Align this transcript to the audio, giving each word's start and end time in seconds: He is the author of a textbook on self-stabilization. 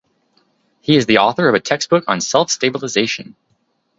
He 0.79 0.95
is 0.97 1.05
the 1.05 1.19
author 1.19 1.47
of 1.47 1.53
a 1.53 1.59
textbook 1.59 2.05
on 2.07 2.21
self-stabilization. 2.21 3.35